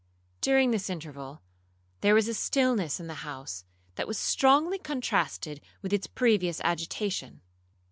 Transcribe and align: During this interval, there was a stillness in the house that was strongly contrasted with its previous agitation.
During 0.41 0.71
this 0.71 0.89
interval, 0.89 1.43
there 1.99 2.15
was 2.15 2.27
a 2.27 2.33
stillness 2.33 2.99
in 2.99 3.05
the 3.05 3.13
house 3.21 3.65
that 3.97 4.07
was 4.07 4.17
strongly 4.17 4.79
contrasted 4.79 5.61
with 5.83 5.93
its 5.93 6.07
previous 6.07 6.59
agitation. 6.61 7.41